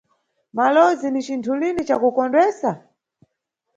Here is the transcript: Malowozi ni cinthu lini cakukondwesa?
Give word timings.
Malowozi 0.55 1.07
ni 1.11 1.21
cinthu 1.27 1.53
lini 1.59 1.81
cakukondwesa? 1.89 2.71